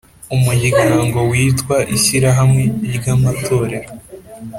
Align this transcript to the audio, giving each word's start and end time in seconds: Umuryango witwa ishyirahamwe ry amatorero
Umuryango 0.35 1.17
witwa 1.31 1.77
ishyirahamwe 1.95 2.63
ry 2.95 3.05
amatorero 3.15 3.89